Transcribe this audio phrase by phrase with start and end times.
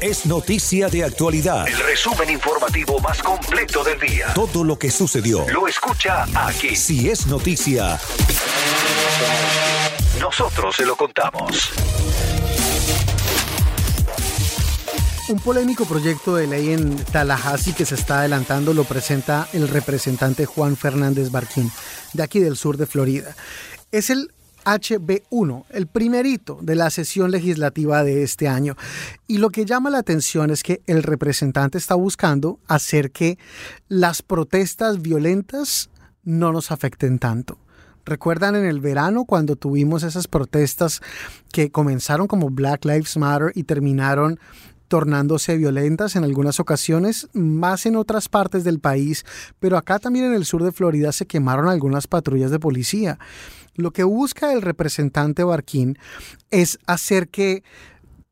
[0.00, 1.66] Es Noticia de Actualidad.
[1.66, 4.26] El resumen informativo más completo del día.
[4.34, 5.48] Todo lo que sucedió.
[5.48, 6.76] Lo escucha aquí.
[6.76, 7.98] Si es noticia,
[10.20, 11.70] Nosotros se lo contamos.
[15.28, 20.44] Un polémico proyecto de ley en Tallahassee que se está adelantando lo presenta el representante
[20.44, 21.72] Juan Fernández Barquín,
[22.12, 23.34] de aquí del sur de Florida.
[23.92, 24.30] Es el
[24.66, 28.76] HB1, el primerito de la sesión legislativa de este año.
[29.28, 33.38] Y lo que llama la atención es que el representante está buscando hacer que
[33.88, 35.88] las protestas violentas
[36.24, 37.58] no nos afecten tanto.
[38.04, 41.00] ¿Recuerdan en el verano cuando tuvimos esas protestas
[41.52, 44.38] que comenzaron como Black Lives Matter y terminaron
[44.88, 49.24] tornándose violentas en algunas ocasiones, más en otras partes del país,
[49.58, 53.18] pero acá también en el sur de Florida se quemaron algunas patrullas de policía.
[53.76, 55.98] Lo que busca el representante Barquín
[56.50, 57.62] es hacer que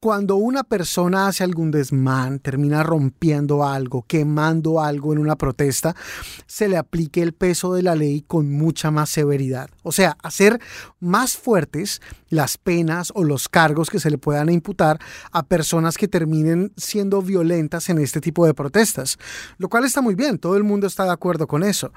[0.04, 5.96] cuando una persona hace algún desmán, termina rompiendo algo, quemando algo en una protesta,
[6.46, 9.70] se le aplique el peso de la ley con mucha más severidad.
[9.82, 10.60] O sea, hacer
[11.00, 14.98] más fuertes las penas o los cargos que se le puedan imputar
[15.32, 19.16] a personas que terminen siendo violentas en este tipo de protestas.
[19.56, 21.94] Lo cual está muy bien, todo el mundo está de acuerdo con eso.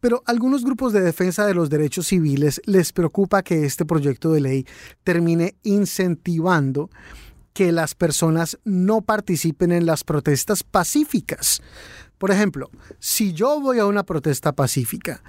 [0.00, 4.40] Pero algunos grupos de defensa de los derechos civiles les preocupa que este proyecto de
[4.40, 4.66] ley
[5.02, 6.90] termine incentivando
[7.52, 11.60] que las personas no participen en las protestas pacíficas.
[12.16, 15.22] Por ejemplo, si yo voy a una protesta pacífica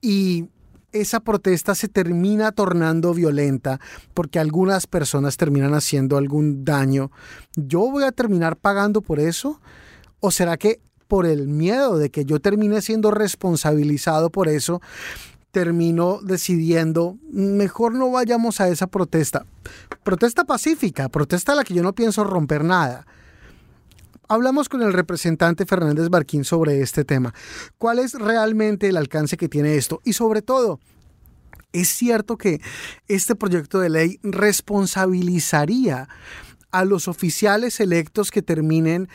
[0.00, 0.48] y
[0.92, 3.80] esa protesta se termina tornando violenta
[4.14, 7.10] porque algunas personas terminan haciendo algún daño,
[7.56, 9.60] ¿yo voy a terminar pagando por eso?
[10.20, 10.80] ¿O será que
[11.12, 14.80] por el miedo de que yo termine siendo responsabilizado por eso,
[15.50, 19.44] termino decidiendo, mejor no vayamos a esa protesta.
[20.04, 23.06] Protesta pacífica, protesta a la que yo no pienso romper nada.
[24.26, 27.34] Hablamos con el representante Fernández Barquín sobre este tema.
[27.76, 30.00] ¿Cuál es realmente el alcance que tiene esto?
[30.04, 30.80] Y sobre todo,
[31.74, 32.62] ¿es cierto que
[33.06, 36.08] este proyecto de ley responsabilizaría
[36.70, 39.10] a los oficiales electos que terminen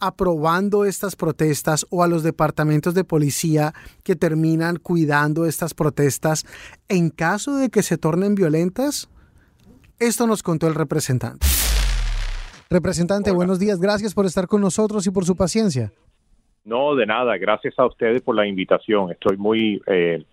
[0.00, 3.72] aprobando estas protestas o a los departamentos de policía
[4.02, 6.44] que terminan cuidando estas protestas
[6.88, 9.08] en caso de que se tornen violentas?
[9.98, 11.46] Esto nos contó el representante.
[12.70, 13.80] Representante, buenos días.
[13.80, 15.92] Gracias por estar con nosotros y por su paciencia.
[16.64, 17.36] No, de nada.
[17.36, 19.10] Gracias a ustedes por la invitación.
[19.12, 20.24] Estoy muy, eh,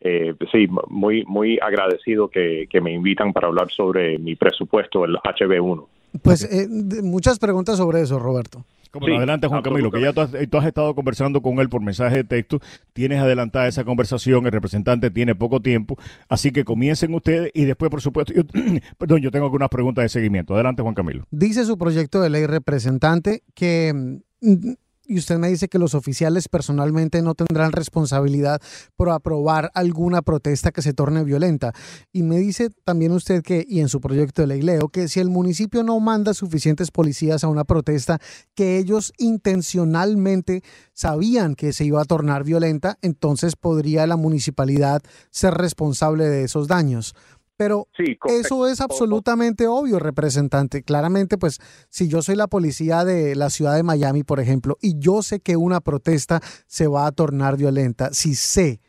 [0.00, 5.16] eh, sí, muy, muy agradecido que, que me invitan para hablar sobre mi presupuesto, el
[5.16, 5.86] HB1.
[6.22, 6.68] Pues eh,
[7.02, 8.64] muchas preguntas sobre eso, Roberto.
[8.90, 11.68] Como Sí, adelante, Juan Camilo, que ya tú has, tú has estado conversando con él
[11.68, 12.60] por mensaje de texto,
[12.92, 17.90] tienes adelantada esa conversación, el representante tiene poco tiempo, así que comiencen ustedes y después,
[17.90, 18.42] por supuesto, yo,
[18.98, 20.54] perdón, yo tengo algunas preguntas de seguimiento.
[20.54, 21.26] Adelante, Juan Camilo.
[21.30, 24.72] Dice su proyecto de ley representante que, mm,
[25.08, 28.60] y usted me dice que los oficiales personalmente no tendrán responsabilidad
[28.94, 31.72] por aprobar alguna protesta que se torne violenta.
[32.12, 35.20] Y me dice también usted que, y en su proyecto de ley leo, que si
[35.20, 38.18] el municipio no manda suficientes policías a una protesta
[38.54, 45.54] que ellos intencionalmente sabían que se iba a tornar violenta, entonces podría la municipalidad ser
[45.54, 47.14] responsable de esos daños.
[47.58, 50.84] Pero Sí, eso es absolutamente obvio, representante.
[50.84, 51.58] Claramente, pues,
[51.90, 55.40] si yo soy la policía de la ciudad de Miami, por ejemplo, y yo sé
[55.40, 58.80] que una protesta se va a tornar violenta, si sé,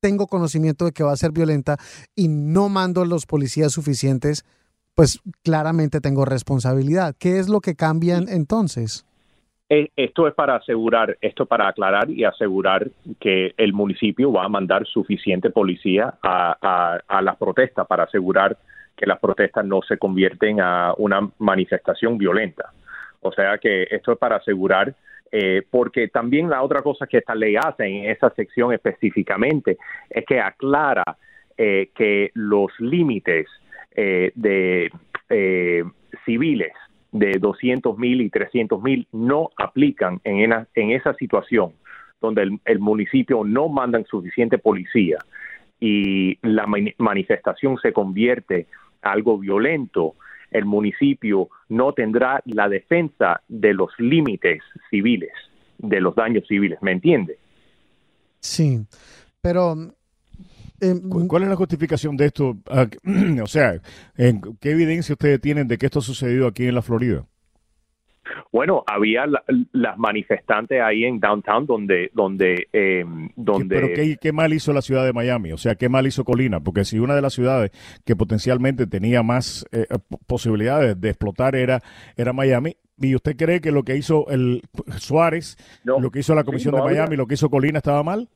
[0.00, 1.76] tengo conocimiento de que va a ser violenta
[2.16, 4.46] y no mando a los policías suficientes,
[4.94, 7.14] pues claramente tengo responsabilidad.
[7.18, 9.04] ¿Qué es lo que cambian entonces?
[9.68, 12.86] Eh, Esto es para asegurar, esto para aclarar y asegurar
[13.18, 18.58] que el municipio va a mandar suficiente policía a, las protestas para asegurar
[18.96, 22.72] que las protestas no se convierten a una manifestación violenta.
[23.20, 24.94] O sea que esto es para asegurar,
[25.32, 29.78] eh, porque también la otra cosa que esta ley hace en esa sección específicamente
[30.10, 31.16] es que aclara
[31.56, 33.46] eh, que los límites
[33.96, 34.90] eh, de
[35.28, 35.84] eh,
[36.24, 36.72] civiles
[37.14, 41.72] de 200 mil y 300 mil no aplican en, en esa situación
[42.20, 45.18] donde el, municipio no mandan suficiente policía
[45.78, 48.66] y la mani- manifestación se convierte
[49.00, 50.14] a algo violento,
[50.50, 55.32] el municipio no tendrá la defensa de los límites civiles,
[55.78, 57.38] de los daños civiles, ¿me entiende?
[58.40, 58.80] Sí,
[59.40, 59.76] pero...
[60.80, 62.56] eh, ¿Cu- ¿Cuál es la justificación de esto?
[62.68, 62.86] Ah,
[63.42, 63.80] O sea,
[64.16, 67.24] ¿en ¿qué evidencia ustedes tienen de que esto ha sucedido aquí en la Florida?
[68.52, 73.04] Bueno, había la- las manifestantes ahí en downtown donde, donde, eh,
[73.36, 73.74] donde.
[73.74, 75.52] Pero ¿qué, qué mal hizo la ciudad de Miami?
[75.52, 76.60] O sea, ¿qué mal hizo Colina?
[76.60, 77.70] Porque si una de las ciudades
[78.04, 81.82] que potencialmente tenía más eh, po- posibilidades de explotar era,
[82.16, 84.62] era Miami, ¿y usted cree que lo que hizo el
[84.98, 86.00] Suárez, No.
[86.00, 88.02] lo que hizo la Sí, Comisión no de había- Miami, lo que hizo Colina estaba
[88.02, 88.28] mal?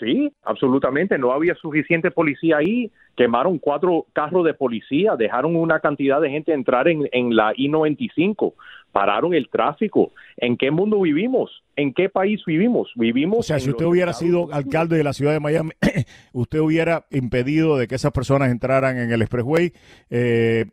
[0.00, 1.18] Sí, absolutamente.
[1.18, 2.90] No había suficiente policía ahí.
[3.16, 8.54] Quemaron cuatro carros de policía, dejaron una cantidad de gente entrar en, en la I-95,
[8.92, 10.12] pararon el tráfico.
[10.36, 11.50] ¿En qué mundo vivimos?
[11.76, 12.90] ¿En qué país vivimos?
[12.96, 13.38] Vivimos.
[13.40, 14.56] O sea, si usted hubiera sido Unidos.
[14.56, 15.70] alcalde de la ciudad de Miami,
[16.32, 19.72] usted hubiera impedido de que esas personas entraran en el expressway
[20.10, 20.66] eh,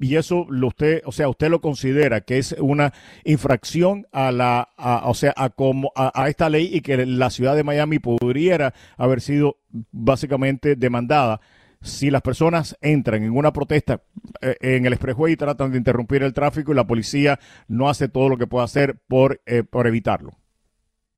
[0.00, 2.92] y eso lo usted, o sea, usted lo considera que es una
[3.24, 7.30] infracción a la, a- o sea, a como a, a esta ley y que la
[7.30, 9.56] ciudad de Miami pudiera haber sido
[9.92, 11.40] básicamente demandada
[11.84, 14.00] si las personas entran en una protesta
[14.40, 17.38] eh, en el expressway y tratan de interrumpir el tráfico y la policía
[17.68, 20.30] no hace todo lo que puede hacer por, eh, por evitarlo.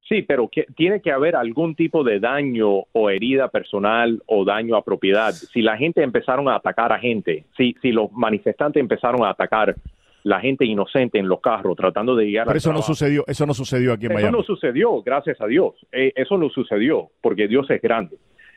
[0.08, 4.76] Sí, pero que, tiene que haber algún tipo de daño o herida personal o daño
[4.76, 5.32] a propiedad.
[5.32, 9.74] Si la gente empezaron a atacar a gente, si, si los manifestantes empezaron a atacar
[10.22, 13.54] la gente inocente en los carros tratando de llegar Pero eso no sucedió, eso no
[13.54, 14.38] sucedió aquí en Eso Miami.
[14.38, 15.74] no sucedió, gracias a Dios.
[15.92, 18.16] Eh, eso no sucedió porque Dios es grande.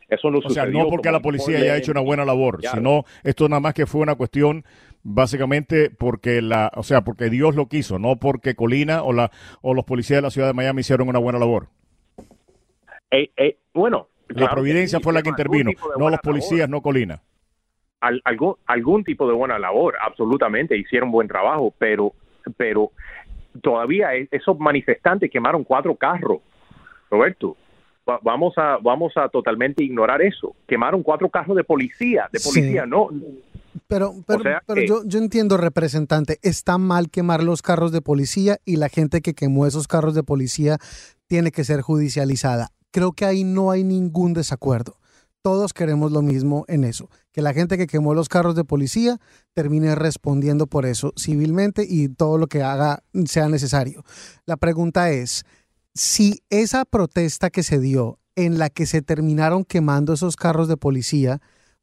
[0.10, 0.84] Eso no o sea, sucedió.
[0.84, 2.78] no porque la policía haya hecho una buena labor, Claro.
[2.78, 4.64] sino esto nada más que fue una cuestión
[5.04, 9.74] básicamente porque la, o sea, porque Dios lo quiso, no porque Colina o la o
[9.74, 11.68] los policías de la ciudad de Miami hicieron una buena labor.
[13.12, 16.70] Eh, eh, bueno, La claro providencia sí, fue la que intervino, no los policías, labor.
[16.72, 17.22] no Colina.
[18.02, 22.14] Al- algún, algún tipo de buena labor, absolutamente, hicieron buen trabajo, pero,
[22.58, 22.92] pero
[23.62, 26.40] todavía e- esos manifestantes quemaron cuatro carros,
[27.10, 27.58] Roberto.
[28.10, 30.56] Va- Vamos a, vamos a totalmente ignorar eso.
[30.68, 32.50] Quemaron cuatro carros de policía, de Sí.
[32.50, 33.10] policía, no,
[33.88, 38.02] Pero, pero, sea pero que- yo, yo entiendo, representante, está mal quemar los carros de
[38.02, 40.78] policía y la gente que quemó esos carros de policía
[41.28, 42.70] tiene que ser judicializada.
[42.92, 44.96] Creo que ahí no hay ningún desacuerdo.
[45.42, 49.20] Todos queremos lo mismo en eso, que la gente que quemó los carros de policía
[49.54, 54.04] termine respondiendo por eso civilmente y todo lo que haga sea necesario.
[54.46, 55.46] La pregunta es,
[56.00, 60.78] si esa protesta que se dio en la que se terminaron quemando esos carros de
[60.78, 61.40] policía,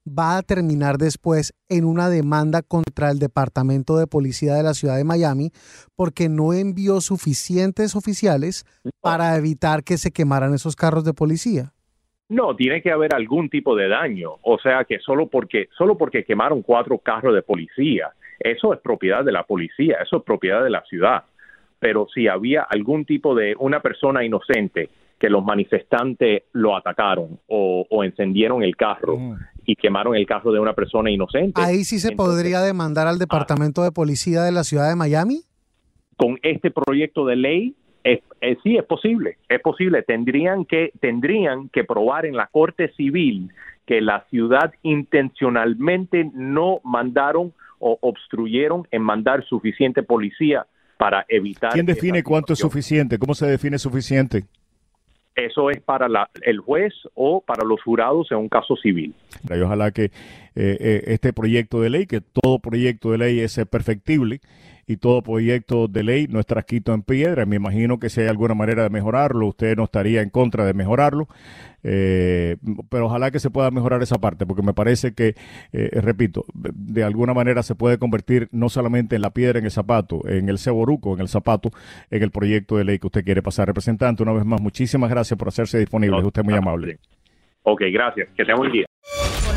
[0.07, 4.97] va a terminar después en una demanda contra el Departamento de Policía de la Ciudad
[4.97, 5.51] de Miami
[5.97, 8.65] porque no envió suficientes oficiales
[9.03, 11.75] para evitar que se quemaran esos carros de policía.
[12.31, 14.37] No, tiene que haber algún tipo de daño.
[14.45, 19.23] O sea que solo porque, solo porque quemaron cuatro carros de policía, eso es propiedad
[19.27, 21.25] de la policía, eso es propiedad de la ciudad.
[21.79, 24.89] Pero si había algún tipo de una persona inocente
[25.19, 29.35] que los manifestantes lo atacaron o, o encendieron el carro Mm.
[29.65, 33.19] y quemaron el carro de una persona inocente, Ahí sí se Entonces- podría demandar al
[33.19, 35.41] Departamento de Policía de la Ciudad de Miami.
[36.19, 37.75] con este proyecto de ley
[38.05, 40.03] es, es- sí es posible, es posible.
[40.03, 43.51] Tendrían que tendrían que probar en la corte civil
[43.87, 51.73] que la ciudad intencionalmente no mandaron o obstruyeron en mandar suficiente policía para evitar.
[51.73, 53.19] ¿Quién define cuánto es suficiente?
[53.19, 54.45] ¿Cómo se define suficiente?
[55.35, 59.15] Eso es para la- el juez o para los jurados en un caso civil.
[59.51, 60.11] Y ojalá que eh,
[60.55, 64.41] eh, este proyecto de ley, que todo proyecto de ley es perfectible
[64.87, 67.45] y todo proyecto de ley no está escrito en piedra.
[67.47, 70.75] Me imagino que si hay alguna manera de mejorarlo, usted no estaría en contra de
[70.75, 71.29] mejorarlo,
[71.83, 72.57] eh,
[72.89, 75.35] pero ojalá que se pueda mejorar esa parte, porque me parece que,
[75.73, 79.71] eh, repito, de alguna manera se puede convertir no solamente en la piedra en el
[79.71, 81.71] zapato, en el ceboruco, en el zapato,
[82.11, 83.67] en el proyecto de ley que usted quiere pasar.
[83.67, 86.19] Representante, una vez más, muchísimas gracias por hacerse disponible.
[86.19, 86.99] Es usted muy amable.
[87.63, 88.29] Ok, gracias.
[88.37, 88.87] Que tenga buen día.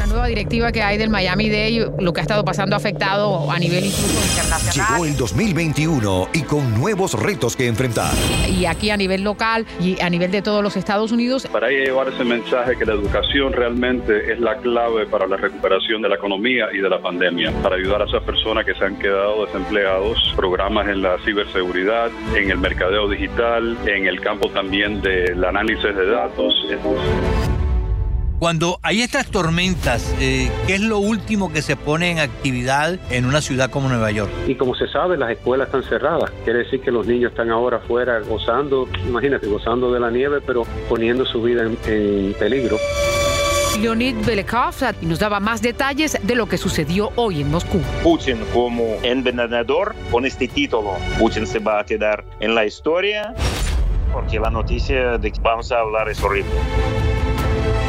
[0.10, 3.60] Nueva directiva que hay del Miami Day, lo que ha estado pasando ha afectado a
[3.60, 8.12] nivel incluso internacional Llegó el 2021 y con nuevos retos que enfrentar.
[8.50, 11.48] y aquí a nivel local y a nivel de todos los Estados Unidos.
[11.51, 16.10] Para llevar ese mensaje que la educación realmente es la clave para la recuperación de
[16.10, 19.46] la economía y de la pandemia, para ayudar a esas personas que se han quedado
[19.46, 25.96] desempleados, programas en la ciberseguridad, en el mercadeo digital, en el campo también del análisis
[25.96, 26.56] de datos.
[28.39, 33.25] Cuando hay estas tormentas, eh, ¿qué es lo último que se pone en actividad en
[33.25, 34.31] una ciudad como Nueva York?
[34.48, 36.31] Y como se sabe, las escuelas están cerradas.
[36.46, 40.63] Quiere decir que los niños están ahora afuera gozando, imagínate, gozando de la nieve, pero
[40.88, 42.77] poniendo su vida en, en peligro.
[43.77, 47.81] Leonid Belekov nos daba más detalles de lo que sucedió hoy en Moscú.
[48.03, 53.36] Putin como envenenador, con este título, Putin se va a quedar en la historia.
[54.13, 56.50] porque la noticia de que vamos a hablar es horrible.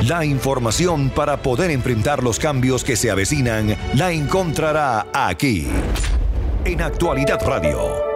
[0.07, 5.69] La información para poder enfrentar los cambios que se avecinan la encontrará aquí,
[6.64, 8.11] en Actualidad Radio.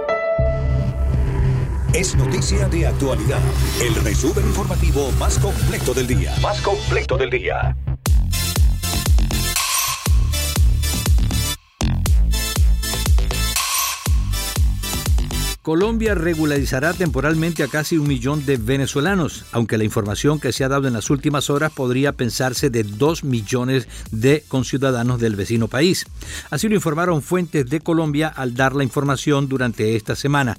[1.92, 3.38] Es noticia de actualidad.
[3.82, 6.34] El resumen informativo más completo del día.
[6.40, 7.76] Más completo del día.
[15.64, 20.68] Colombia regularizará temporalmente a casi un millón de venezolanos, aunque la información que se ha
[20.68, 26.04] dado en las últimas horas podría pensarse de dos millones de conciudadanos del vecino país.
[26.50, 30.58] Así lo informaron fuentes de Colombia al dar la información durante esta semana.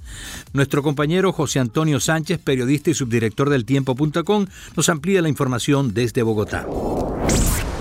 [0.54, 6.24] Nuestro compañero José Antonio Sánchez, periodista y subdirector del tiempo.com, nos amplía la información desde
[6.24, 6.66] Bogotá.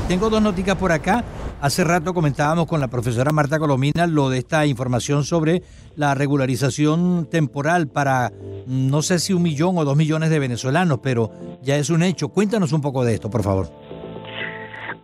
[0.09, 1.25] Tengo dos noticias por acá.
[1.65, 5.63] Hace rato comentábamos con la profesora Marta Colomina lo de esta información sobre
[5.97, 8.33] la regularización temporal para
[8.67, 11.31] no sé si un millón o dos millones de venezolanos, pero
[11.63, 12.29] ya es un hecho.
[12.29, 13.69] Cuéntanos un poco de esto, por favor.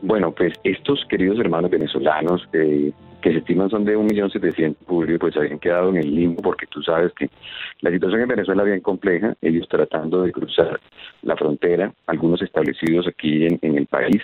[0.03, 4.85] Bueno, pues estos queridos hermanos venezolanos eh, que se estiman son de un millón setecientos
[5.19, 7.31] pues habían quedado en el limbo porque tú sabes que
[7.81, 10.79] la situación en Venezuela es bien compleja, ellos tratando de cruzar
[11.23, 14.21] la frontera, algunos establecidos aquí en, en el país,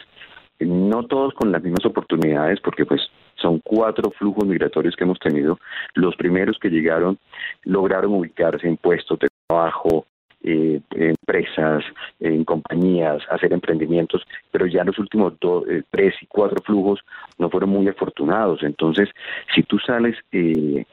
[0.60, 3.02] no todos con las mismas oportunidades, porque pues
[3.36, 5.58] son cuatro flujos migratorios que hemos tenido.
[5.94, 7.18] Los primeros que llegaron
[7.64, 10.06] lograron ubicarse en puestos de trabajo,
[10.42, 11.84] eh, empresas,
[12.20, 17.00] en compañías, hacer emprendimientos, pero ya los últimos dos, eh, tres y cuatro flujos
[17.38, 18.62] no fueron muy afortunados.
[18.62, 19.08] Entonces,
[19.54, 20.84] si tú sales eh,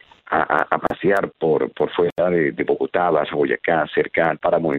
[0.41, 4.73] a, pasear por, por fuera de, Bogotá, vas a Boyacá, cerca al Páramo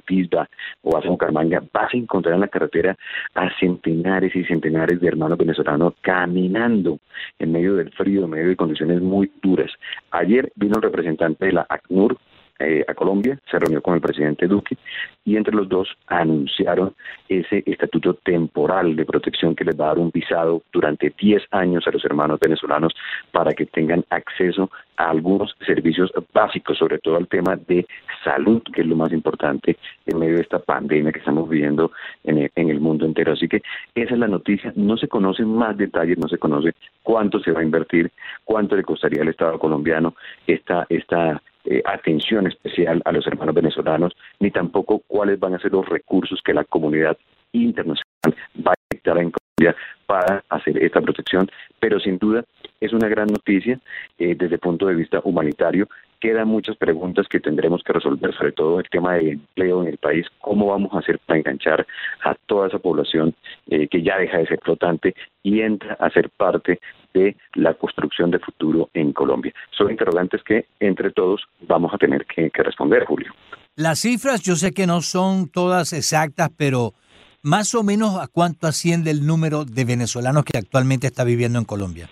[0.83, 2.97] o a Bucaramanga, vas a encontrar en la carretera
[3.35, 6.99] a centenares y centenares de hermanos venezolanos caminando
[7.39, 9.71] en medio del frío, en medio de condiciones muy duras.
[10.11, 12.17] Ayer vino el representante de la ACNUR,
[12.61, 14.77] eh, a Colombia, se reunió con el presidente Duque
[15.25, 16.95] y entre los dos anunciaron
[17.29, 21.85] ese estatuto temporal de protección que les va a dar un visado durante 10 años
[21.87, 22.95] a los hermanos venezolanos
[23.33, 27.87] para que tengan acceso a algunos servicios básicos, sobre todo al tema de
[28.23, 31.91] salud, que es lo más importante en medio de esta pandemia que estamos viviendo
[32.23, 33.33] en el, mundo entero.
[33.33, 33.63] Así que
[33.95, 34.73] esa es la noticia.
[34.77, 38.11] No se conocen más detalles, no se conoce cuánto se va a invertir,
[38.45, 40.15] cuánto le costaría al Estado colombiano
[40.47, 45.73] esta, esta eh, atención especial a los hermanos venezolanos, ni tampoco cuáles van a ser
[45.73, 47.17] los recursos que la comunidad
[47.53, 48.35] internacional
[48.67, 51.49] va a dictar en Colombia para hacer esta protección,
[51.81, 52.45] pero sin duda
[52.81, 53.79] es una gran noticia
[54.19, 55.89] eh, desde el punto de vista humanitario.
[56.25, 59.99] Quedan muchas preguntas que tendremos que resolver, sobre todo el tema de empleo en el
[59.99, 61.87] país, cómo vamos a hacer para enganchar
[62.25, 63.35] a toda esa población
[63.67, 66.81] eh, que ya deja de ser flotante y entra a ser parte
[67.13, 69.53] de la construcción de futuro en Colombia.
[69.77, 73.31] Son interrogantes que entre todos vamos a tener que, que responder, Julio.
[73.77, 76.95] Las cifras yo sé que no son todas exactas, pero
[77.43, 81.67] más o menos a cuánto asciende el número de venezolanos que actualmente está viviendo en
[81.67, 82.09] Colombia.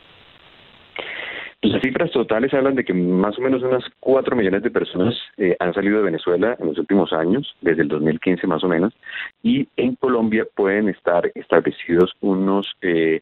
[2.03, 5.73] Cifras totales hablan de que más o menos unas 4 millones de personas eh, han
[5.73, 8.93] salido de Venezuela en los últimos años, desde el 2015 más o menos,
[9.45, 13.21] y en Colombia pueden estar establecidos unos eh,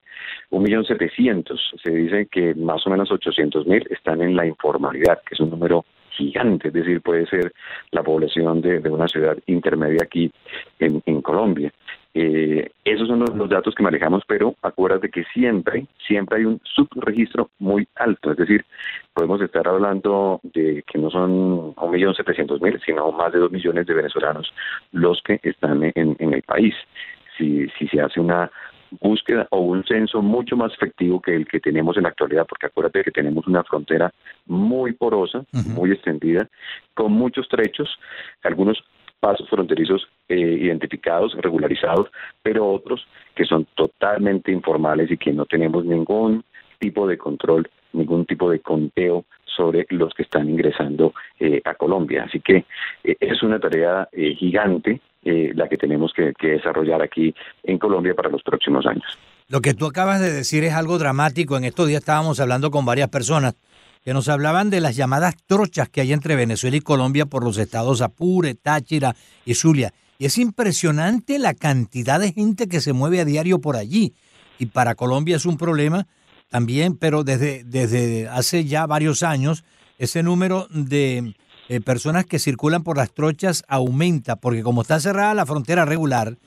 [0.51, 1.61] 1.700.000.
[1.83, 5.85] Se dice que más o menos 800.000 están en la informalidad, que es un número
[6.13, 7.53] gigante, es decir, puede ser
[7.91, 10.33] la población de, una ciudad intermedia aquí
[10.79, 11.71] en Colombia.
[12.13, 17.51] Eh, esos son los, datos que manejamos, pero acuérdate que siempre, siempre hay un subregistro
[17.61, 18.65] muy alto, es decir,
[19.15, 23.53] podemos estar hablando de que no son un millón setecientos mil, sino más de dos
[23.53, 24.53] millones de venezolanos
[24.91, 26.75] los que están en, el país.
[27.39, 28.51] Si, si se hace una
[29.01, 32.67] búsqueda o un censo mucho más efectivo que el que tenemos en la actualidad, porque
[32.67, 34.13] acuérdate que tenemos una frontera
[34.47, 36.49] muy porosa, muy extendida,
[36.95, 37.89] con muchos trechos,
[38.43, 38.83] algunos
[39.21, 42.09] pasos fronterizos eh, identificados, regularizados,
[42.43, 46.43] pero otros que son totalmente informales y que no tenemos ningún
[46.79, 52.25] tipo de control, ningún tipo de conteo sobre los que están ingresando eh, a Colombia.
[52.27, 52.65] Así que
[53.05, 57.35] eh, es una tarea gigante la que tenemos que, que desarrollar aquí
[57.65, 59.05] en Colombia para los próximos años.
[59.49, 61.59] Lo que tú acabas de decir es algo dramático.
[61.59, 63.55] En estos días estábamos hablando con varias personas
[64.05, 67.59] que nos hablaban de las llamadas trochas que hay entre Venezuela y Colombia por los
[67.59, 69.15] estados Apure, Táchira
[69.45, 69.93] y Zulia.
[70.19, 74.15] Y es impresionante la cantidad de gente que se mueve a diario por allí.
[74.59, 76.07] Y para Colombia es un problema
[76.49, 79.65] también, pero desde, desde hace ya varios años
[79.99, 81.35] ese número de
[81.69, 86.39] eh, personas que circulan por las trochas aumenta, porque como está cerrada la frontera regular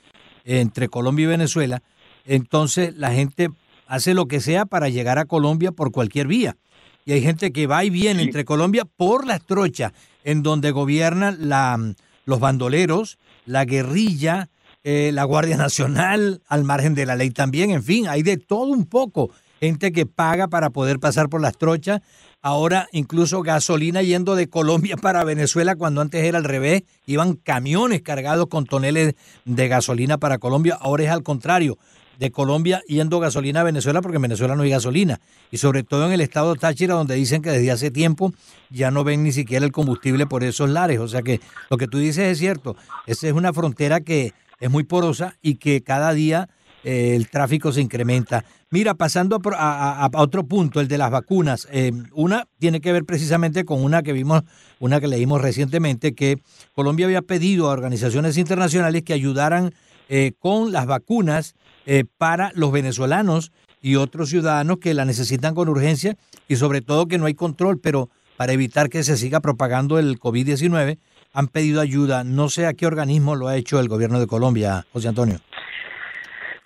[0.43, 1.83] entre Colombia y Venezuela,
[2.25, 3.50] entonces la gente
[3.88, 6.57] hace lo que sea para llegar a Colombia por cualquier vía
[7.05, 9.93] y hay gente que va y viene entre Colombia por la trocha,
[10.24, 11.77] en donde gobierna la,
[12.25, 14.50] los bandoleros, la guerrilla,
[14.83, 18.67] eh, la Guardia Nacional, al margen de la ley también, en fin, hay de todo
[18.67, 19.31] un poco.
[19.60, 22.01] Gente que paga para poder pasar por las trochas.
[22.41, 26.83] Ahora incluso gasolina yendo de Colombia para Venezuela cuando antes era al revés.
[27.05, 30.77] Iban camiones cargados con toneles de gasolina para Colombia.
[30.81, 31.77] Ahora es al contrario
[32.20, 35.20] de Colombia yendo gasolina a Venezuela porque en Venezuela no hay gasolina.
[35.51, 38.34] Y sobre todo en el estado Táchira, donde dicen que desde hace tiempo
[38.70, 41.00] ya no ven ni siquiera el combustible por esos lares.
[41.00, 41.39] O sea que
[41.70, 42.75] lo que tú dices es cierto.
[43.08, 46.50] Esa es una frontera que es muy porosa y que cada día
[46.84, 48.43] eh, el tráfico se incrementa.
[48.70, 51.67] Mira, pasando a otro punto, el de las vacunas.
[51.72, 54.43] eh, una tiene que ver precisamente con una que vimos,
[54.79, 56.38] una que leímos recientemente, que
[56.74, 59.74] Colombia había pedido a organizaciones internacionales que ayudaran
[60.15, 61.55] eh, con las vacunas
[61.88, 63.51] eh, para los venezolanos
[63.82, 66.17] y otros ciudadanos que la necesitan con urgencia
[66.48, 70.20] y sobre todo que no hay control, pero para evitar que se siga propagando el
[70.20, 71.00] COVID-19
[71.34, 72.24] han pedido ayuda.
[72.24, 75.38] No sé a qué organismo lo ha hecho el gobierno de Colombia, José Antonio.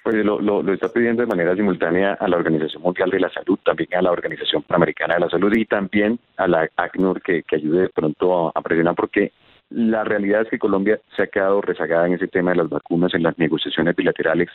[0.03, 3.57] Pues lo, lo, está pidiendo de manera simultánea a la Organización Mundial de la Salud,
[3.63, 7.55] también a la Organización Panamericana de la Salud y también a la ACNUR que, que
[7.55, 9.31] ayude de pronto a, a presionar porque
[9.69, 13.13] la realidad es que Colombia se ha quedado rezagada en ese tema de las vacunas
[13.13, 14.49] en las negociaciones bilaterales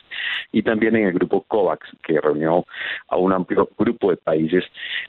[0.52, 2.64] y también en el grupo COVAX, que reunió
[3.08, 4.64] a un amplio grupo de países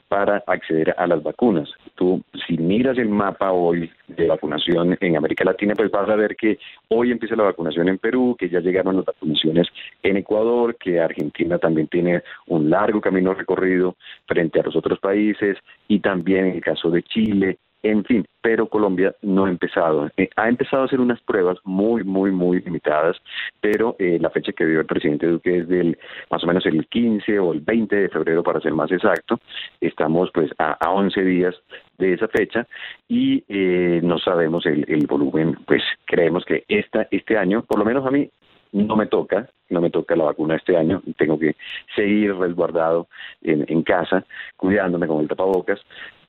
[0.08, 1.70] para acceder a las vacunas.
[1.94, 6.36] Tú, si miras el mapa hoy de vacunación en América Latina, pues vas a ver
[6.36, 6.58] que
[6.88, 9.68] hoy empieza la vacunación en Perú, que ya llegaron las vacunaciones
[10.02, 13.96] en Ecuador, que Argentina también tiene un largo camino recorrido
[14.26, 15.56] frente a los otros países
[15.88, 20.08] y también en el caso de Chile, en fin, pero Colombia no ha empezado.
[20.16, 23.16] Eh, ha empezado a hacer unas pruebas muy, muy, muy limitadas,
[23.60, 25.98] pero eh, la fecha que dio el presidente Duque es del
[26.30, 29.38] más o menos el 15 o el 20 de febrero, para ser más exacto.
[29.82, 31.54] Estamos pues a, a 11 días
[31.98, 32.66] de esa fecha
[33.06, 38.06] y eh, no sabemos el, volumen, pues creemos que esta, este año, por lo menos
[38.06, 38.30] a mí,
[38.72, 41.54] no me toca, no me toca la vacuna este año, tengo que
[41.94, 43.08] seguir resguardado
[43.42, 44.24] en, en casa,
[44.56, 45.80] cuidándome con el tapabocas,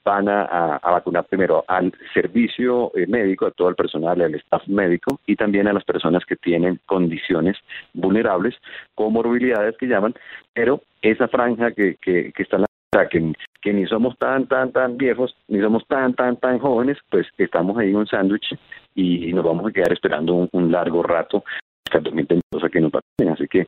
[0.05, 5.19] van a, vacunar primero al servicio eh, médico, a todo el personal, al staff médico
[5.25, 7.57] y también a las personas que tienen condiciones
[7.93, 8.55] vulnerables,
[8.93, 10.13] comorbilidades que llaman,
[10.53, 14.71] pero esa franja que, que, que está en la que, que ni somos tan, tan,
[14.71, 18.55] tan viejos, ni somos tan, tan, tan jóvenes, pues estamos ahí en un sándwich
[18.93, 21.43] y nos vamos a quedar esperando un, un largo rato
[21.85, 23.33] hasta el 2022 a que nos vacunen.
[23.33, 23.65] Así que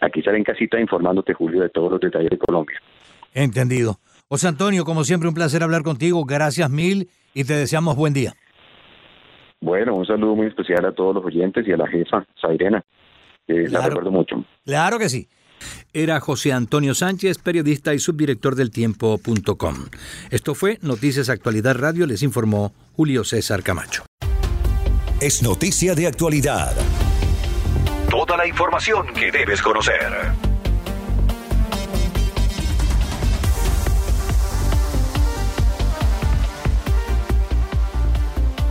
[0.00, 2.78] aquí estaré en casita informándote, Julio, de todos los detalles de Colombia.
[3.34, 3.96] Entendido.
[4.30, 6.24] José Antonio, como siempre, un placer hablar contigo.
[6.24, 8.32] Gracias mil y te deseamos buen día.
[9.60, 12.84] Bueno, un saludo muy especial a todos los oyentes y a la jefa, Sairena.
[13.48, 14.44] La recuerdo mucho.
[14.64, 15.28] Claro que sí.
[15.92, 19.74] Era José Antonio Sánchez, periodista y subdirector del tiempo.com.
[20.30, 24.04] Esto fue Noticias Actualidad Radio, les informó Julio César Camacho.
[25.20, 26.72] Es noticia de actualidad.
[28.08, 30.49] Toda la información que debes conocer.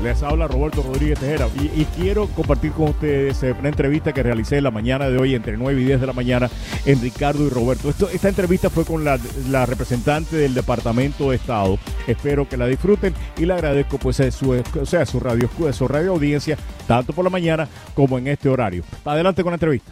[0.10, 5.08] Habla Roberto Rodríguez Tejera y, quiero compartir con ustedes una entrevista que realicé la mañana
[5.08, 6.50] de hoy entre 9 y 10 de la mañana
[6.86, 7.90] en Ricardo y Roberto.
[7.90, 9.18] Esta entrevista fue con la,
[9.68, 11.78] representante del Departamento de Estado.
[12.08, 16.12] Espero que la disfruten y le agradezco pues su, o sea, su radio, su radio
[16.12, 18.84] audiencia tanto por la mañana como en este horario.
[19.06, 19.92] Adelante con la entrevista.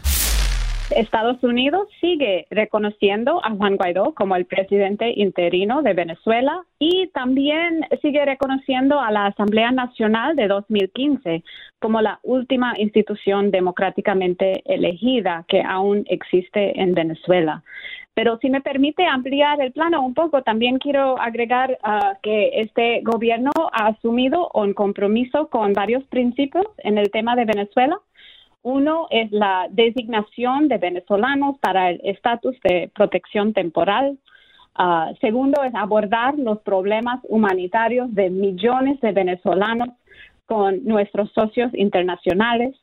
[0.90, 7.86] Estados Unidos sigue reconociendo a Juan Guaidó como el presidente interino de Venezuela y también
[8.00, 11.44] sigue reconociendo a la Asamblea Nacional de 2015
[11.78, 17.62] como la última institución democráticamente elegida que aún existe en Venezuela.
[18.14, 23.00] Pero si me permite ampliar el plano un poco, también quiero agregar ah, que este
[23.02, 28.00] gobierno ha asumido un compromiso con varios principios en el tema de Venezuela.
[28.62, 34.18] Uno es la designación de venezolanos para el estatus de protección temporal.
[34.74, 39.88] Ah, segundo es abordar los problemas humanitarios de millones de venezolanos
[40.46, 42.74] con nuestros socios internacionales.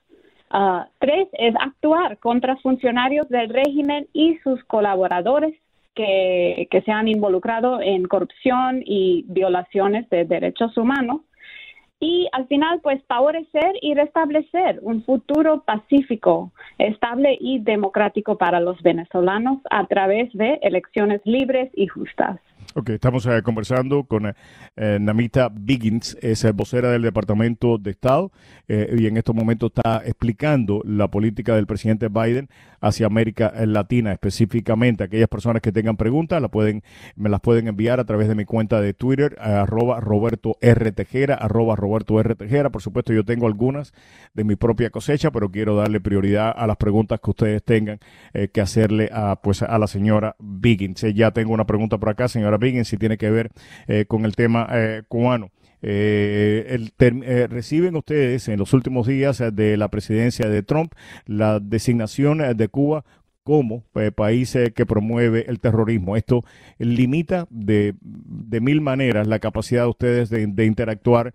[0.50, 5.54] Ah, tres es actuar contra funcionarios del régimen y sus colaboradores
[5.94, 11.22] que, que se han involucrado en corrupción y violaciones de derechos humanos
[12.00, 18.82] y al final pues favorecer y restablecer un futuro pacífico, estable y democrático para los
[18.82, 22.40] venezolanos a través de elecciones libres y justas.
[22.78, 28.34] Ok, estamos eh, conversando con eh, Namita Biggins, es eh, vocera del Departamento de Estado
[28.68, 32.50] y en estos momentos está explicando la política del presidente Biden
[32.82, 36.84] hacia América Latina, específicamente aquellas personas que tengan preguntas, la pueden,
[37.16, 40.92] me las pueden enviar a través de mi cuenta de Twitter, arroba Roberto R.
[40.92, 42.36] Tejera, arroba Roberto R.
[42.36, 42.72] Tejera.
[42.72, 43.94] Por supuesto, yo tengo algunas
[44.34, 48.00] de mi propia cosecha, pero quiero darle prioridad a las preguntas que ustedes tengan
[48.52, 51.02] que hacerle a, pues, a la señora Biggins.
[51.14, 53.52] ya tengo una pregunta por acá, señora Biggins, si tiene que ver
[53.88, 55.52] eh, con el tema eh, cubano.
[55.82, 56.94] Eh, el
[57.48, 60.94] reciben ustedes en los últimos días de la presidencia de Trump
[61.28, 63.06] la designación de Cuba
[63.46, 63.84] como
[64.16, 66.18] país que promueve el terrorismo.
[66.18, 66.44] Esto
[66.80, 71.34] limita de, de, mil maneras la capacidad de ustedes de, interactuar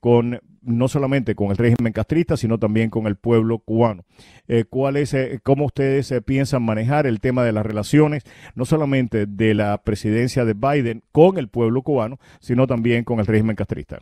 [0.00, 4.04] con no solamente con el régimen castrista, sino también con el pueblo cubano.
[4.48, 8.24] Eh, ¿cuál es, eh, ¿Cómo ustedes eh, piensan manejar el tema de las relaciones,
[8.54, 13.26] no solamente de la presidencia de Biden con el pueblo cubano, sino también con el
[13.26, 14.00] régimen castrista?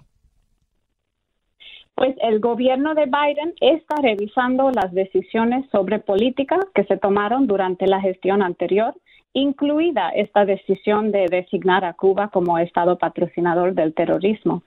[2.00, 7.86] Pues el gobierno de Biden está revisando las decisiones sobre política que se tomaron durante
[7.86, 8.94] la gestión anterior,
[9.34, 14.62] incluida esta decisión de designar a Cuba como Estado patrocinador del terrorismo.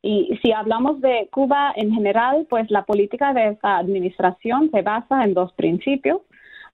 [0.00, 5.24] Y si hablamos de Cuba en general, pues la política de esta administración se basa
[5.24, 6.22] en dos principios.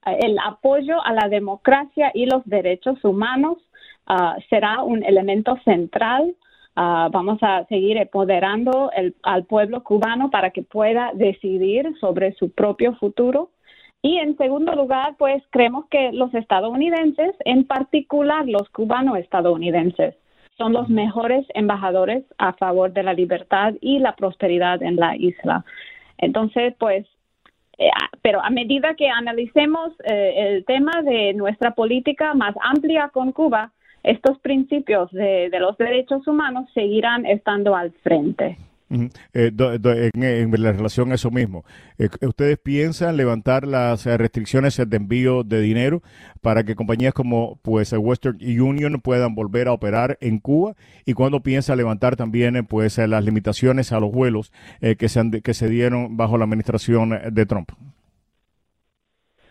[0.07, 3.59] El apoyo a la democracia y los derechos humanos
[4.07, 6.37] ah, será un elemento central.
[6.77, 8.91] Ah, vamos a seguir empoderando
[9.23, 13.51] al pueblo cubano para que pueda decidir sobre su propio futuro.
[14.03, 20.17] Y en segundo lugar, pues creemos que los estadounidenses, en particular los cubanos estadounidenses,
[20.59, 25.65] son los mejores embajadores a favor de la libertad y la prosperidad en la isla.
[26.19, 27.07] Entonces, pues,
[27.79, 27.91] eh,
[28.23, 33.73] pero a medida que analicemos eh, el tema de nuestra política más amplia con Cuba,
[34.05, 38.57] estos principios de los derechos humanos seguirán estando al frente.
[39.33, 39.51] Eh,
[40.14, 41.64] en, la relación a eso mismo,
[41.99, 46.03] eh, ¿ustedes piensan levantar las eh, restricciones de envío de dinero
[46.43, 50.75] para que compañías como pues Western Union puedan volver a operar en Cuba?
[51.05, 55.69] ¿Y cuándo piensa levantar también pues las limitaciones a los vuelos que, se que se
[55.69, 57.71] dieron bajo la administración de Trump?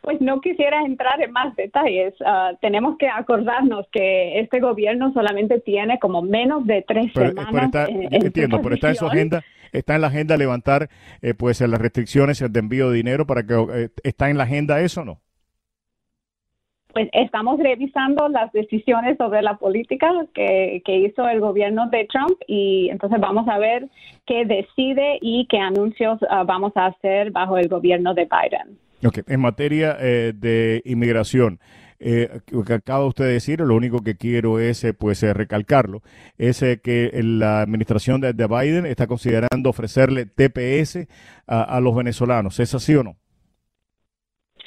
[0.04, 2.14] Pues no quisiera entrar en más detalles.
[2.26, 7.88] Ah, tenemos que acordarnos que este gobierno solamente tiene como menos de tres semanas.
[8.12, 10.90] entiendo, pero está en su agenda, está en la agenda levantar
[11.22, 14.82] eh, pues las restricciones de envío de dinero para que eh, está en la agenda
[14.82, 15.20] eso, o ¿no?
[16.92, 22.38] Pues estamos revisando las decisiones sobre la política que, que hizo el gobierno de Trump
[22.46, 23.88] y entonces vamos a ver
[24.26, 28.78] qué decide y qué anuncios ah, vamos a hacer bajo el gobierno de Biden.
[29.28, 31.60] En materia eh, de inmigración,
[32.00, 36.02] eh, lo que acaba usted de decir, lo único que quiero es eh, pues recalcarlo,
[36.38, 41.08] es que la administración de, Biden está considerando ofrecerle TPS
[41.48, 42.60] a, los venezolanos.
[42.60, 43.16] ¿Es así o no?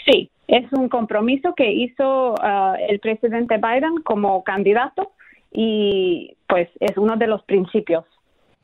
[0.04, 5.12] Sí, es un compromiso que hizo ah, el presidente Biden como candidato
[5.52, 8.04] y pues es uno de los principios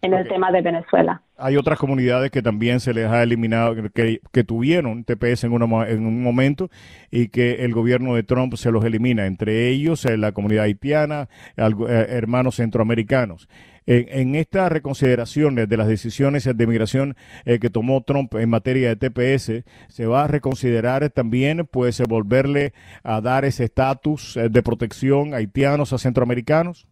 [0.02, 1.22] en el tema de Venezuela.
[1.42, 6.22] Hay otras comunidades que también se les ha eliminado, que, tuvieron TPS en, en un
[6.22, 6.70] momento
[7.11, 11.28] y que el gobierno de Trump se los elimina, entre ellos eh, la comunidad haitiana,
[11.57, 13.48] eh, hermanos centroamericanos.
[13.85, 19.11] En, esta reconsideración de las decisiones de migración eh, que tomó Trump en materia de
[19.11, 25.38] TPS, ¿se va a reconsiderar también pues volverle a dar ese estatus de protección a
[25.38, 26.87] haitianos, a centroamericanos?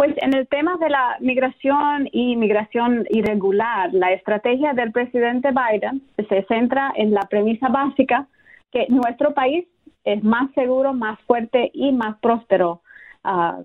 [0.00, 6.00] Pues en el tema de la migración y migración irregular, la estrategia del presidente Biden
[6.26, 8.26] se centra en la premisa básica
[8.72, 9.66] que nuestro país
[10.04, 12.80] es más seguro, más fuerte y más próspero
[13.24, 13.58] ah,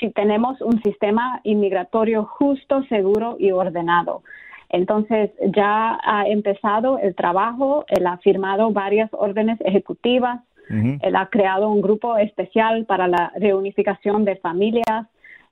[0.00, 4.22] si tenemos un sistema inmigratorio justo, seguro y ordenado.
[4.70, 11.68] Entonces ya ha empezado el trabajo, él ha firmado varias órdenes ejecutivas, él ha creado
[11.68, 15.06] un grupo especial para la reunificación de familias,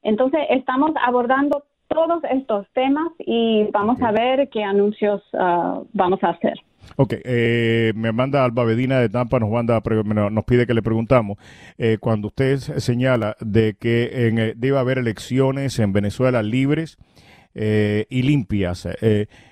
[0.05, 6.31] entonces, estamos abordando todos estos temas y vamos a ver qué anuncios ah, vamos a
[6.31, 6.55] hacer.
[6.97, 9.81] Ok, eh, me manda Alba Bedina de Tampa, nos, manda,
[10.31, 11.39] nos pide que le preguntamos,
[11.79, 16.99] eh, cuando usted señala de que en, eh, debe haber elecciones en Venezuela libres
[17.57, 18.89] y limpias,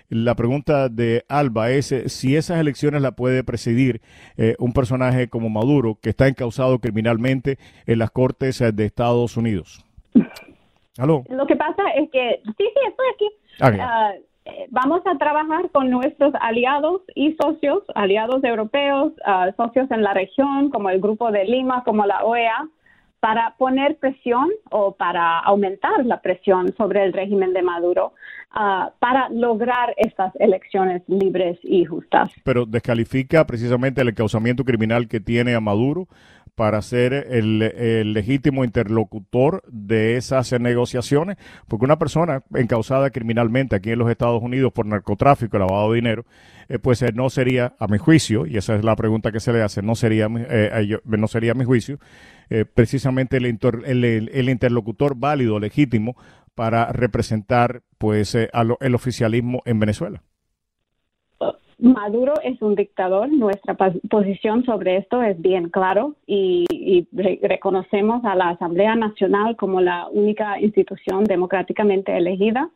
[0.08, 4.00] la pregunta de Alba es si esas elecciones la puede presidir
[4.58, 9.86] un personaje como Maduro, que está encausado criminalmente en las Cortes de Estados Unidos.
[11.28, 13.30] Lo que pasa es que, sí, sí, estoy aquí.
[13.60, 14.12] Ah, ah,
[14.44, 20.14] eh, vamos a trabajar con nuestros aliados y socios, aliados europeos, ah, socios en la
[20.14, 22.68] región, como el Grupo de Lima, como la OEA,
[23.20, 28.14] para poner presión o para aumentar la presión sobre el régimen de Maduro
[28.50, 32.32] ah, para lograr estas elecciones libres y justas.
[32.42, 36.08] Pero descalifica precisamente el encauzamiento criminal que tiene a Maduro
[36.54, 41.36] para ser el, legítimo interlocutor de esas negociaciones,
[41.68, 46.26] porque una persona encausada criminalmente aquí en los Estados Unidos por narcotráfico, lavado de dinero,
[46.68, 49.52] eh, pues eh, no sería, a mi juicio, y esa es la pregunta que se
[49.52, 51.98] le hace, no sería, eh, no sería a mi juicio,
[52.74, 56.16] precisamente el, el, el, interlocutor válido, legítimo,
[56.54, 60.22] para representar pues el oficialismo en Venezuela.
[61.82, 63.28] Maduro es un dictador.
[63.28, 63.74] Nuestra
[64.08, 66.64] posición sobre esto es bien claro y,
[67.42, 72.70] reconocemos a la Asamblea Nacional como la única institución democráticamente elegida.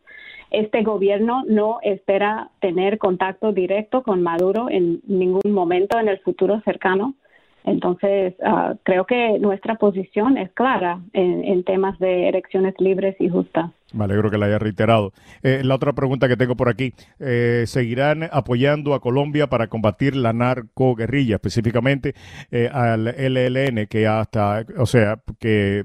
[0.50, 6.60] Este gobierno no espera tener contacto directo con Maduro en ningún momento en el futuro
[6.64, 7.14] cercano.
[7.62, 13.70] Entonces, ah, creo que nuestra posición es clara en temas de elecciones libres y justas.
[13.96, 15.12] Me alegro que la haya reiterado.
[15.42, 20.14] Eh, la otra pregunta que tengo por aquí, eh, ¿seguirán apoyando a Colombia para combatir
[20.16, 22.14] la narcoguerrilla, específicamente
[22.50, 25.84] eh, al LLN, que hasta, o sea, que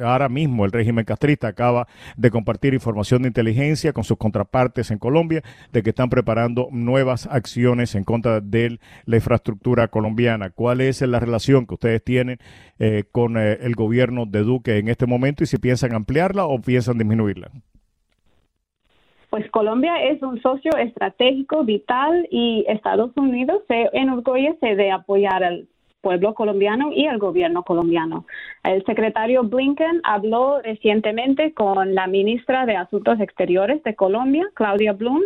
[0.00, 4.98] ahora mismo el régimen castrista acaba de compartir información de inteligencia con sus contrapartes en
[4.98, 10.50] Colombia de que están preparando nuevas acciones en contra de la infraestructura colombiana?
[10.50, 12.38] ¿Cuál es la relación que ustedes tienen
[13.12, 16.98] con el gobierno de Duque en este momento y si piensan ampliarla o piensan
[19.30, 25.68] Pues Colombia es un socio estratégico vital y Estados Unidos se enorgullece de apoyar al
[26.00, 28.26] pueblo colombiano y al gobierno colombiano.
[28.62, 35.22] El secretario Blinken habló recientemente con la ministra de Asuntos Exteriores de Colombia, Claudia Blum,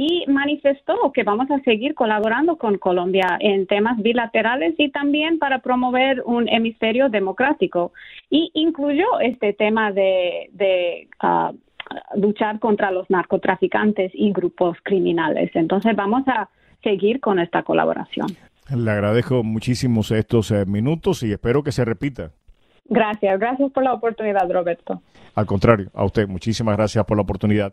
[0.00, 5.58] y manifestó que vamos a seguir colaborando con Colombia en temas bilaterales y también para
[5.58, 7.92] promover un hemisferio democrático.
[8.30, 11.52] Y incluyó este tema de, ah,
[12.14, 15.50] luchar contra los narcotraficantes y grupos criminales.
[15.54, 16.48] Entonces vamos a
[16.84, 18.28] seguir con esta colaboración.
[18.72, 22.30] Le agradezco muchísimos estos eh, minutos y espero que se repita.
[22.84, 25.02] Gracias, gracias por la oportunidad, Roberto.
[25.34, 27.72] Al contrario, a usted, muchísimas gracias por la oportunidad.